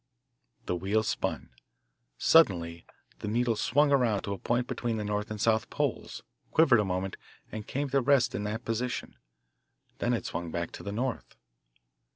[0.65, 1.51] The wheel spun.
[2.17, 2.87] Suddenly
[3.19, 6.83] the needle swung around to a point between the north and south poles, quivered a
[6.83, 7.17] moment,
[7.51, 9.15] and came to rest in that position.
[9.99, 11.35] Then it swung back to the north.